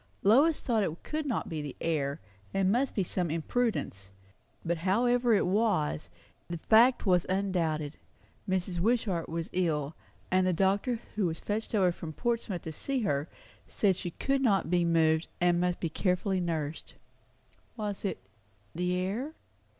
Lois 0.23 0.61
thought 0.61 0.81
it 0.81 1.03
could 1.03 1.27
not 1.27 1.47
be 1.47 1.61
the 1.61 1.75
air, 1.79 2.19
and 2.55 2.71
must 2.71 2.95
be 2.95 3.03
some 3.03 3.29
imprudence; 3.29 4.09
but 4.65 4.77
however 4.79 5.31
it 5.35 5.45
was, 5.45 6.09
the 6.49 6.57
fact 6.57 7.05
was 7.05 7.23
undoubted. 7.29 7.97
Mrs. 8.49 8.79
Wishart 8.79 9.29
was 9.29 9.47
ill; 9.53 9.93
and 10.31 10.47
the 10.47 10.53
doctor 10.53 10.99
who 11.15 11.27
was 11.27 11.39
fetched 11.39 11.75
over 11.75 11.91
from 11.91 12.13
Portsmouth 12.13 12.63
to 12.63 12.71
see 12.71 13.01
her, 13.01 13.29
said 13.67 13.95
she 13.95 14.09
could 14.09 14.41
not 14.41 14.71
be 14.71 14.83
moved, 14.83 15.27
and 15.39 15.61
must 15.61 15.79
be 15.79 15.87
carefully 15.87 16.39
nursed. 16.39 16.95
Was 17.77 18.03
it 18.03 18.17
the 18.73 18.95
air? 18.95 19.33